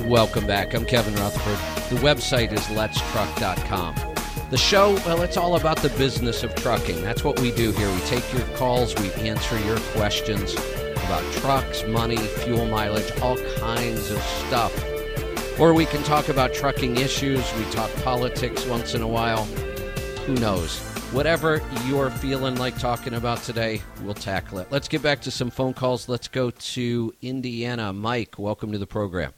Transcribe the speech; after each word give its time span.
Welcome 0.00 0.46
back. 0.46 0.74
I'm 0.74 0.86
Kevin 0.86 1.14
Rutherford. 1.14 1.96
The 1.96 2.02
website 2.02 2.50
is 2.52 2.60
letstruck.com. 2.68 3.94
The 4.50 4.56
show, 4.56 4.94
well, 5.06 5.20
it's 5.20 5.36
all 5.36 5.56
about 5.56 5.76
the 5.78 5.90
business 5.90 6.42
of 6.42 6.54
trucking. 6.54 7.02
That's 7.02 7.22
what 7.22 7.38
we 7.40 7.52
do 7.52 7.72
here. 7.72 7.92
We 7.92 8.00
take 8.00 8.32
your 8.32 8.46
calls, 8.56 8.94
we 8.96 9.12
answer 9.12 9.58
your 9.60 9.78
questions 9.94 10.54
about 10.54 11.22
trucks, 11.34 11.84
money, 11.86 12.16
fuel 12.16 12.66
mileage, 12.66 13.10
all 13.20 13.36
kinds 13.56 14.10
of 14.10 14.20
stuff. 14.22 14.72
Or 15.60 15.74
we 15.74 15.84
can 15.84 16.02
talk 16.04 16.30
about 16.30 16.54
trucking 16.54 16.96
issues. 16.96 17.44
We 17.54 17.64
talk 17.70 17.94
politics 17.96 18.64
once 18.64 18.94
in 18.94 19.02
a 19.02 19.08
while. 19.08 19.44
Who 20.24 20.34
knows? 20.34 20.80
Whatever 21.12 21.60
you're 21.86 22.10
feeling 22.10 22.56
like 22.56 22.78
talking 22.78 23.12
about 23.12 23.42
today, 23.42 23.82
we'll 24.02 24.14
tackle 24.14 24.58
it. 24.58 24.68
Let's 24.70 24.88
get 24.88 25.02
back 25.02 25.20
to 25.20 25.30
some 25.30 25.50
phone 25.50 25.74
calls. 25.74 26.08
Let's 26.08 26.28
go 26.28 26.50
to 26.50 27.14
Indiana. 27.20 27.92
Mike, 27.92 28.38
welcome 28.38 28.72
to 28.72 28.78
the 28.78 28.86
program. 28.86 29.34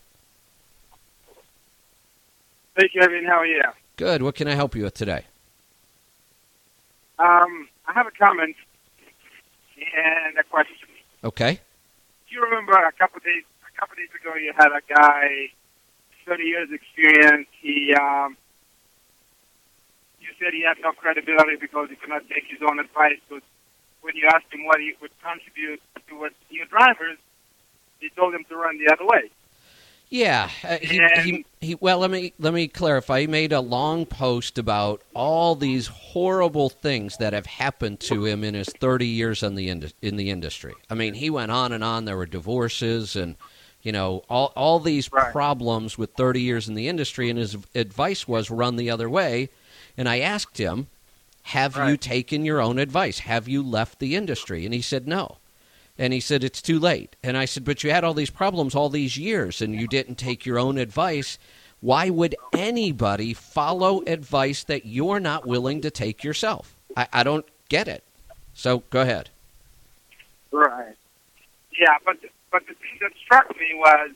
Hey, 2.76 2.88
Kevin, 2.88 3.24
how 3.24 3.38
are 3.38 3.46
you? 3.46 3.62
Good. 3.96 4.22
What 4.22 4.34
can 4.34 4.48
I 4.48 4.54
help 4.54 4.74
you 4.74 4.82
with 4.82 4.94
today? 4.94 5.24
Um, 7.20 7.68
I 7.86 7.92
have 7.94 8.06
a 8.08 8.10
comment 8.10 8.56
and 9.78 10.36
a 10.38 10.42
question. 10.42 10.88
Okay. 11.22 11.60
Do 12.28 12.34
you 12.34 12.42
remember 12.42 12.72
a 12.72 12.90
couple 12.92 13.18
of 13.18 13.24
days 13.24 13.44
a 13.62 13.78
couple 13.78 13.92
of 13.94 13.98
days 13.98 14.10
ago 14.20 14.34
you 14.34 14.52
had 14.56 14.72
a 14.74 14.82
guy, 14.92 15.54
thirty 16.26 16.44
years 16.44 16.68
experience. 16.72 17.46
He 17.62 17.94
um, 17.94 18.36
you 20.20 20.28
said 20.40 20.52
he 20.52 20.62
had 20.66 20.78
no 20.82 20.90
credibility 20.92 21.54
because 21.60 21.90
he 21.90 21.96
could 21.96 22.08
not 22.10 22.26
take 22.28 22.44
his 22.50 22.58
own 22.68 22.80
advice. 22.80 23.22
But 23.30 23.42
when 24.02 24.16
you 24.16 24.26
asked 24.34 24.50
him 24.50 24.64
what 24.64 24.80
he 24.80 24.94
would 25.00 25.12
contribute 25.22 25.80
towards 26.08 26.34
new 26.50 26.66
drivers, 26.66 27.18
he 28.00 28.10
told 28.10 28.34
him 28.34 28.44
to 28.48 28.56
run 28.56 28.78
the 28.78 28.92
other 28.92 29.06
way. 29.06 29.30
Yeah, 30.14 30.48
uh, 30.62 30.76
he, 30.80 31.04
he, 31.24 31.46
he, 31.60 31.74
well, 31.74 31.98
let 31.98 32.08
me 32.08 32.34
let 32.38 32.54
me 32.54 32.68
clarify. 32.68 33.22
He 33.22 33.26
made 33.26 33.50
a 33.50 33.58
long 33.58 34.06
post 34.06 34.58
about 34.58 35.02
all 35.12 35.56
these 35.56 35.88
horrible 35.88 36.68
things 36.68 37.16
that 37.16 37.32
have 37.32 37.46
happened 37.46 37.98
to 38.02 38.24
him 38.24 38.44
in 38.44 38.54
his 38.54 38.68
30 38.68 39.08
years 39.08 39.42
in 39.42 39.56
the 39.56 39.68
in, 39.68 39.90
in 40.02 40.14
the 40.14 40.30
industry. 40.30 40.74
I 40.88 40.94
mean, 40.94 41.14
he 41.14 41.30
went 41.30 41.50
on 41.50 41.72
and 41.72 41.82
on. 41.82 42.04
There 42.04 42.16
were 42.16 42.26
divorces 42.26 43.16
and 43.16 43.34
you 43.82 43.90
know 43.90 44.22
all 44.30 44.52
all 44.54 44.78
these 44.78 45.10
right. 45.10 45.32
problems 45.32 45.98
with 45.98 46.12
30 46.12 46.40
years 46.40 46.68
in 46.68 46.76
the 46.76 46.86
industry. 46.86 47.28
And 47.28 47.36
his 47.36 47.56
advice 47.74 48.28
was 48.28 48.52
run 48.52 48.76
the 48.76 48.90
other 48.90 49.10
way. 49.10 49.48
And 49.98 50.08
I 50.08 50.20
asked 50.20 50.58
him, 50.58 50.86
"Have 51.42 51.76
right. 51.76 51.90
you 51.90 51.96
taken 51.96 52.44
your 52.44 52.60
own 52.60 52.78
advice? 52.78 53.18
Have 53.18 53.48
you 53.48 53.64
left 53.64 53.98
the 53.98 54.14
industry?" 54.14 54.64
And 54.64 54.72
he 54.72 54.80
said, 54.80 55.08
"No." 55.08 55.38
And 55.98 56.12
he 56.12 56.20
said, 56.20 56.42
It's 56.42 56.62
too 56.62 56.78
late. 56.78 57.16
And 57.22 57.36
I 57.36 57.44
said, 57.44 57.64
But 57.64 57.84
you 57.84 57.90
had 57.90 58.04
all 58.04 58.14
these 58.14 58.30
problems 58.30 58.74
all 58.74 58.88
these 58.88 59.16
years 59.16 59.60
and 59.60 59.74
you 59.74 59.86
didn't 59.86 60.16
take 60.16 60.44
your 60.44 60.58
own 60.58 60.78
advice. 60.78 61.38
Why 61.80 62.10
would 62.10 62.34
anybody 62.52 63.34
follow 63.34 64.02
advice 64.06 64.64
that 64.64 64.86
you're 64.86 65.20
not 65.20 65.46
willing 65.46 65.82
to 65.82 65.90
take 65.90 66.24
yourself? 66.24 66.74
I, 66.96 67.08
I 67.12 67.22
don't 67.22 67.46
get 67.68 67.88
it. 67.88 68.02
So 68.54 68.82
go 68.90 69.02
ahead. 69.02 69.30
Right. 70.50 70.96
Yeah, 71.78 71.96
but 72.04 72.16
but 72.50 72.62
the 72.66 72.74
thing 72.74 72.98
that 73.00 73.12
struck 73.24 73.50
me 73.50 73.74
was 73.74 74.10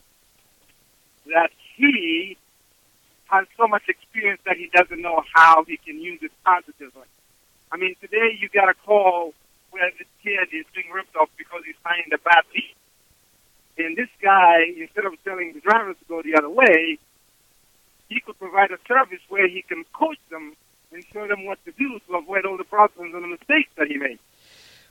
that 1.27 1.51
he 1.77 2.37
has 3.27 3.47
so 3.57 3.67
much 3.67 3.83
experience 3.89 4.41
that 4.47 4.57
he 4.57 4.71
doesn't 4.73 5.03
know 5.03 5.23
how 5.35 5.65
he 5.65 5.77
can 5.77 6.01
use 6.01 6.21
it 6.23 6.33
positively. 6.45 7.07
I 7.71 7.77
mean, 7.77 7.95
today 8.01 8.39
you 8.41 8.49
got 8.49 8.69
a 8.69 8.75
call 8.75 9.35
where 9.71 9.91
this 9.99 10.09
kid 10.23 10.49
is 10.53 10.67
being 10.75 10.91
ripped 10.91 11.17
off 11.17 11.29
because 11.37 11.63
he's 11.65 11.77
signed 11.83 12.13
a 12.13 12.19
bad 12.19 12.45
deal. 12.53 13.87
And 13.87 13.97
this 13.97 14.09
guy, 14.21 14.65
instead 14.77 15.05
of 15.05 15.13
telling 15.25 15.53
the 15.53 15.61
drivers 15.61 15.97
to 16.01 16.05
go 16.09 16.23
the 16.23 16.37
other 16.37 16.51
way, 16.51 16.99
he 18.09 18.21
could 18.21 18.39
provide 18.39 18.71
a 18.71 18.79
service 18.89 19.21
where 19.29 19.49
he 19.49 19.63
can 19.63 19.85
coach 19.93 20.19
them 20.31 20.55
and 20.93 21.05
show 21.13 21.27
them 21.29 21.45
what 21.45 21.63
to 21.65 21.73
do 21.73 22.01
to 22.09 22.17
avoid 22.17 22.45
all 22.47 22.57
the 22.57 22.65
problems 22.65 23.15
and 23.15 23.23
the 23.23 23.29
mistakes 23.29 23.71
that 23.77 23.87
he 23.87 23.97
made. 23.97 24.19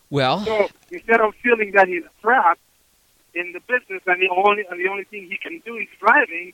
Well, 0.10 0.46
so 0.46 0.70
instead 0.92 1.20
of 1.20 1.36
feeling 1.44 1.72
that 1.74 1.88
he's 1.88 2.04
trapped 2.22 2.62
in 3.34 3.52
the 3.52 3.60
business 3.60 4.02
and 4.06 4.22
the 4.22 4.30
only 4.30 4.66
and 4.70 4.80
the 4.80 4.90
only 4.90 5.04
thing 5.04 5.28
he 5.30 5.38
can 5.38 5.62
do 5.66 5.76
is 5.76 5.88
driving, 6.00 6.54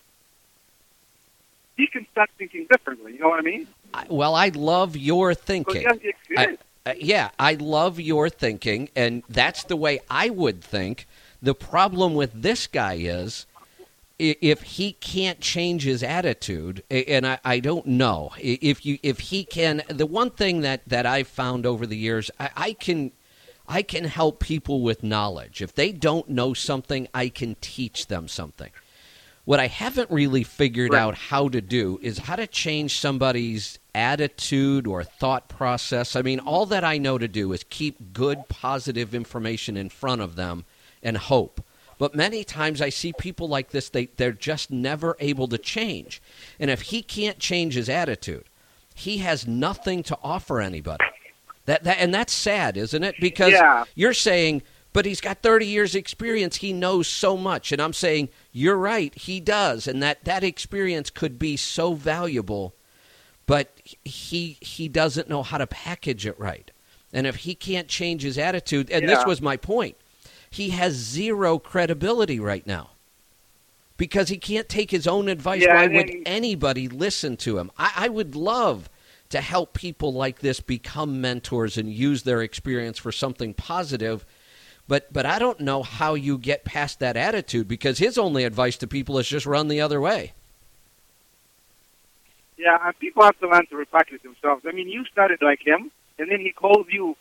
he 1.77 1.87
can 1.87 2.07
start 2.11 2.29
thinking 2.37 2.65
differently. 2.69 3.13
You 3.13 3.19
know 3.19 3.29
what 3.29 3.39
I 3.39 3.43
mean? 3.43 3.67
I, 3.93 4.05
well, 4.09 4.33
I 4.33 4.49
love 4.49 4.97
your 4.97 5.35
thinking. 5.35 5.85
I, 6.35 6.57
uh, 6.85 6.93
yeah, 6.97 7.29
I 7.39 7.53
love 7.53 7.99
your 7.99 8.29
thinking, 8.29 8.89
and 8.95 9.23
that's 9.29 9.63
the 9.63 9.77
way 9.77 10.01
I 10.09 10.29
would 10.29 10.61
think. 10.61 11.07
The 11.41 11.55
problem 11.55 12.13
with 12.13 12.41
this 12.41 12.67
guy 12.67 12.95
is 12.95 13.45
if 14.19 14.61
he 14.61 14.93
can't 14.93 15.39
change 15.39 15.83
his 15.83 16.03
attitude, 16.03 16.83
and 16.89 17.25
I, 17.25 17.39
I 17.43 17.59
don't 17.59 17.85
know 17.85 18.31
if 18.37 18.85
you 18.85 18.97
if 19.01 19.19
he 19.19 19.43
can. 19.43 19.83
The 19.87 20.05
one 20.05 20.29
thing 20.29 20.61
that 20.61 20.81
that 20.87 21.05
I've 21.05 21.27
found 21.27 21.65
over 21.65 21.85
the 21.85 21.97
years, 21.97 22.29
I, 22.39 22.49
I 22.55 22.73
can. 22.73 23.11
I 23.65 23.81
can 23.81 24.03
help 24.03 24.41
people 24.41 24.81
with 24.81 25.03
knowledge. 25.03 25.61
If 25.61 25.73
they 25.73 25.93
don't 25.93 26.27
know 26.27 26.53
something, 26.53 27.07
I 27.13 27.29
can 27.29 27.55
teach 27.61 28.07
them 28.07 28.27
something. 28.27 28.71
What 29.45 29.59
I 29.59 29.67
haven't 29.67 30.09
really 30.09 30.43
figured 30.43 30.93
right. 30.93 31.01
out 31.01 31.15
how 31.15 31.49
to 31.49 31.59
do 31.59 31.99
is 32.01 32.17
how 32.17 32.37
to 32.37 32.47
change 32.47 32.97
somebody's 32.99 33.77
attitude 33.93 34.87
or 34.87 35.03
thought 35.03 35.49
process. 35.49 36.15
I 36.15 36.21
mean, 36.21 36.39
all 36.39 36.65
that 36.67 36.85
I 36.85 36.97
know 36.97 37.17
to 37.17 37.27
do 37.27 37.51
is 37.51 37.65
keep 37.69 38.13
good, 38.13 38.47
positive 38.47 39.13
information 39.13 39.75
in 39.75 39.89
front 39.89 40.21
of 40.21 40.35
them 40.35 40.63
and 41.01 41.17
hope. 41.17 41.61
But 41.97 42.15
many 42.15 42.43
times 42.43 42.81
I 42.81 42.89
see 42.89 43.13
people 43.13 43.47
like 43.47 43.71
this, 43.71 43.89
they, 43.89 44.05
they're 44.05 44.31
just 44.31 44.71
never 44.71 45.17
able 45.19 45.47
to 45.49 45.57
change. 45.57 46.21
And 46.59 46.69
if 46.71 46.83
he 46.83 47.01
can't 47.01 47.39
change 47.39 47.75
his 47.75 47.89
attitude, 47.89 48.45
he 48.95 49.19
has 49.19 49.45
nothing 49.45 50.03
to 50.03 50.17
offer 50.23 50.61
anybody. 50.61 51.05
That, 51.65 51.83
that 51.83 51.97
and 51.99 52.13
that's 52.13 52.33
sad, 52.33 52.77
isn't 52.77 53.03
it? 53.03 53.15
Because 53.19 53.53
yeah. 53.53 53.85
you're 53.95 54.13
saying, 54.13 54.63
but 54.93 55.05
he's 55.05 55.21
got 55.21 55.41
30 55.41 55.65
years 55.65 55.95
experience, 55.95 56.57
he 56.57 56.71
knows 56.71 57.07
so 57.07 57.35
much. 57.35 57.71
And 57.71 57.81
I'm 57.81 57.93
saying, 57.93 58.29
you're 58.51 58.77
right, 58.77 59.13
he 59.15 59.39
does. 59.39 59.87
And 59.87 60.01
that, 60.01 60.23
that 60.23 60.43
experience 60.43 61.09
could 61.09 61.37
be 61.37 61.57
so 61.57 61.93
valuable 61.93 62.75
but 63.45 63.81
he 64.03 64.57
he 64.61 64.87
doesn't 64.87 65.29
know 65.29 65.43
how 65.43 65.57
to 65.57 65.67
package 65.67 66.25
it 66.25 66.39
right. 66.39 66.71
And 67.11 67.27
if 67.27 67.37
he 67.37 67.53
can't 67.55 67.87
change 67.87 68.23
his 68.23 68.37
attitude, 68.37 68.89
and 68.89 69.03
yeah. 69.03 69.15
this 69.15 69.25
was 69.25 69.41
my 69.41 69.57
point, 69.57 69.97
he 70.49 70.69
has 70.71 70.93
zero 70.93 71.59
credibility 71.59 72.39
right 72.39 72.65
now 72.65 72.91
because 73.97 74.29
he 74.29 74.37
can't 74.37 74.67
take 74.67 74.89
his 74.89 75.05
own 75.05 75.27
advice. 75.27 75.61
Yeah, 75.61 75.75
Why 75.75 75.87
would 75.87 76.11
anybody 76.25 76.87
listen 76.87 77.37
to 77.37 77.59
him? 77.59 77.69
I, 77.77 77.91
I 77.95 78.09
would 78.09 78.35
love 78.35 78.89
to 79.29 79.41
help 79.41 79.73
people 79.73 80.13
like 80.13 80.39
this 80.39 80.59
become 80.59 81.21
mentors 81.21 81.77
and 81.77 81.91
use 81.91 82.23
their 82.23 82.41
experience 82.41 82.97
for 82.97 83.11
something 83.11 83.53
positive. 83.53 84.25
But 84.87 85.11
but 85.13 85.25
I 85.25 85.39
don't 85.39 85.59
know 85.61 85.81
how 85.83 86.13
you 86.13 86.37
get 86.37 86.65
past 86.65 86.99
that 86.99 87.15
attitude 87.15 87.67
because 87.67 87.99
his 87.99 88.17
only 88.17 88.43
advice 88.43 88.77
to 88.77 88.87
people 88.87 89.17
is 89.17 89.27
just 89.27 89.45
run 89.45 89.67
the 89.69 89.81
other 89.81 90.01
way. 90.01 90.33
Yeah, 92.57 92.77
and 92.81 92.97
people 92.99 93.23
have 93.23 93.39
to 93.39 93.49
learn 93.49 93.65
to 93.67 93.75
repackage 93.75 94.21
themselves. 94.21 94.63
I 94.67 94.71
mean, 94.71 94.87
you 94.87 95.05
started 95.05 95.41
like 95.41 95.65
him, 95.65 95.91
and 96.17 96.31
then 96.31 96.39
he 96.39 96.51
calls 96.51 96.87
you. 96.89 97.15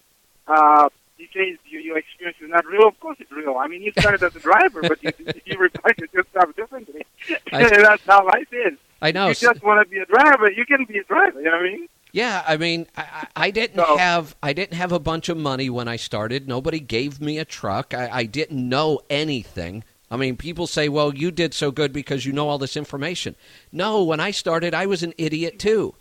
Uh, 0.47 0.89
he 1.17 1.29
says 1.33 1.59
you, 1.65 1.79
your 1.79 1.99
experience 1.99 2.39
is 2.41 2.51
not 2.51 2.67
real. 2.67 2.87
Of 2.87 2.99
course, 2.99 3.17
it's 3.21 3.31
real. 3.31 3.57
I 3.57 3.69
mean, 3.69 3.83
you 3.83 3.93
started 3.93 4.23
as 4.23 4.35
a 4.35 4.41
driver, 4.41 4.83
but 4.83 5.03
you, 5.03 5.13
you 5.45 5.57
repackage 5.57 6.13
yourself 6.13 6.55
differently. 6.57 7.07
I, 7.53 7.69
that's 7.83 8.05
how 8.05 8.27
life 8.27 8.53
is. 8.53 8.77
I 9.01 9.13
know. 9.13 9.29
You 9.29 9.35
just 9.35 9.63
want 9.63 9.85
to 9.85 9.91
be 9.91 9.99
a 9.99 10.07
driver. 10.07 10.51
You 10.51 10.65
can 10.67 10.85
be 10.85 10.99
a 10.99 11.05
driver. 11.05 11.41
You 11.41 11.47
know 11.47 11.53
what 11.53 11.61
I 11.61 11.73
mean? 11.73 11.89
Yeah, 12.13 12.45
I 12.47 12.59
mean, 12.59 12.87
I, 12.95 13.27
I 13.35 13.51
didn't 13.51 13.85
so, 13.85 13.97
have 13.97 14.37
I 14.43 14.53
didn't 14.53 14.77
have 14.77 14.93
a 14.93 14.99
bunch 14.99 15.31
of 15.31 15.39
money 15.39 15.71
when 15.71 15.89
I 15.89 15.97
started. 15.97 16.47
Nobody 16.47 16.79
gave 16.79 17.21
me 17.21 17.39
a 17.39 17.45
truck. 17.45 17.95
I, 17.95 18.11
I 18.13 18.25
didn't 18.25 18.69
know 18.69 19.01
anything. 19.09 19.83
I 20.11 20.17
mean, 20.19 20.37
people 20.37 20.67
say, 20.67 20.91
well, 20.91 21.15
you 21.15 21.31
did 21.31 21.55
so 21.55 21.71
good 21.71 21.91
because 21.91 22.27
you 22.27 22.35
know 22.35 22.51
all 22.51 22.59
this 22.59 22.77
information. 22.77 23.35
No, 23.73 24.03
when 24.05 24.21
I 24.21 24.31
started, 24.31 24.75
I 24.75 24.85
was 24.85 25.03
an 25.03 25.15
idiot 25.17 25.59
too. 25.59 25.95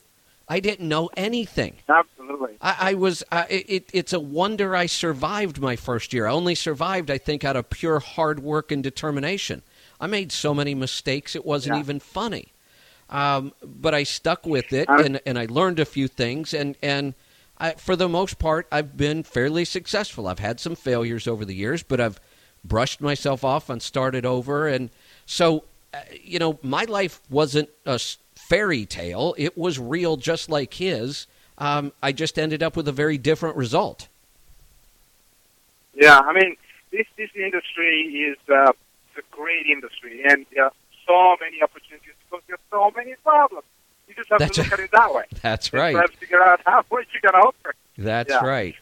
I 0.49 0.59
didn't 0.59 0.89
know 0.89 1.09
anything. 1.15 1.77
Absolutely. 1.87 2.57
I, 2.59 2.75
I 2.79 2.93
was. 2.95 3.23
Uh, 3.31 3.45
it, 3.49 3.89
it's 3.93 4.11
a 4.11 4.19
wonder 4.19 4.75
I 4.75 4.87
survived 4.87 5.61
my 5.61 5.77
first 5.77 6.11
year. 6.11 6.27
I 6.27 6.33
only 6.33 6.55
survived, 6.55 7.09
I 7.09 7.17
think, 7.17 7.45
out 7.45 7.55
of 7.55 7.69
pure 7.69 8.01
hard 8.01 8.41
work 8.41 8.69
and 8.69 8.83
determination. 8.83 9.61
I 10.01 10.07
made 10.07 10.33
so 10.33 10.53
many 10.53 10.75
mistakes; 10.75 11.37
it 11.37 11.45
wasn't 11.45 11.75
yeah. 11.75 11.79
even 11.79 12.01
funny. 12.01 12.51
Um, 13.11 13.53
but 13.63 13.93
I 13.93 14.03
stuck 14.03 14.45
with 14.45 14.71
it, 14.71 14.87
and, 14.87 15.19
and 15.25 15.37
I 15.37 15.45
learned 15.49 15.79
a 15.79 15.85
few 15.85 16.07
things, 16.07 16.53
and 16.53 16.77
and 16.81 17.13
I, 17.61 17.73
for 17.73 17.95
the 17.95 18.09
most 18.09 18.39
part, 18.39 18.67
I've 18.71 18.97
been 18.97 19.21
fairly 19.21 19.65
successful. 19.65 20.27
I've 20.27 20.39
had 20.39 20.59
some 20.59 20.75
failures 20.75 21.27
over 21.27 21.45
the 21.45 21.53
years, 21.53 21.83
but 21.83 22.01
I've 22.01 22.19
brushed 22.65 23.01
myself 23.01 23.43
off 23.43 23.69
and 23.69 23.81
started 23.81 24.25
over. 24.25 24.67
And 24.67 24.89
so, 25.27 25.65
uh, 25.93 25.99
you 26.23 26.39
know, 26.39 26.57
my 26.63 26.85
life 26.85 27.21
wasn't 27.29 27.69
a 27.85 27.99
fairy 28.35 28.85
tale, 28.85 29.35
it 29.37 29.57
was 29.57 29.77
real 29.77 30.17
just 30.17 30.49
like 30.49 30.73
his. 30.73 31.27
Um, 31.57 31.91
I 32.01 32.11
just 32.11 32.39
ended 32.39 32.63
up 32.63 32.75
with 32.75 32.87
a 32.87 32.91
very 32.91 33.19
different 33.19 33.55
result. 33.55 34.07
Yeah, 35.93 36.19
I 36.19 36.33
mean, 36.33 36.55
this 36.91 37.05
this 37.17 37.29
industry 37.35 38.01
is 38.01 38.37
uh, 38.49 38.71
a 38.71 39.21
great 39.29 39.67
industry, 39.67 40.23
and 40.27 40.47
uh, 40.59 40.69
so 41.05 41.35
many 41.39 41.61
opportunities 41.61 42.10
so 42.71 42.91
many 42.95 43.13
problems. 43.23 43.65
You 44.07 44.15
just 44.15 44.29
have 44.29 44.39
That's 44.39 44.55
to 44.55 44.63
look 44.63 44.73
at 44.73 44.79
it 44.79 44.91
that 44.91 45.13
way. 45.13 45.23
That's 45.41 45.71
right. 45.73 45.93
try 45.95 46.05
to 46.07 46.11
figure 46.17 46.43
out 46.43 46.59
how 46.65 46.83
what 46.89 47.05
you're 47.13 47.31
going 47.31 47.41
to 47.41 47.47
offer. 47.47 47.75
That's 47.97 48.29
Yeah. 48.29 48.45
right. 48.45 48.75